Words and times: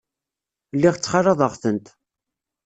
Lliɣ 0.75 0.95
ttxalaḍeɣ-tent. 0.95 1.87